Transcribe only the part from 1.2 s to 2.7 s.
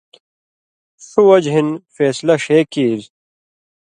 وجہۡ ہِن فېصلہ ݜے